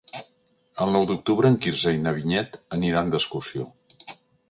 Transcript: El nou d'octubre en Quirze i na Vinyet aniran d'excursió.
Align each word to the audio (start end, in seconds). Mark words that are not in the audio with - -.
El 0.85 0.93
nou 0.95 1.05
d'octubre 1.11 1.53
en 1.53 1.59
Quirze 1.67 1.95
i 1.99 2.01
na 2.07 2.17
Vinyet 2.17 2.61
aniran 2.79 3.15
d'excursió. 3.15 3.73